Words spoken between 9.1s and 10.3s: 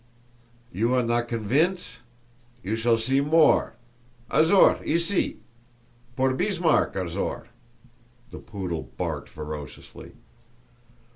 ferociously.)